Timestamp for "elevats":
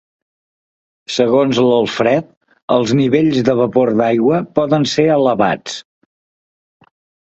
5.23-5.83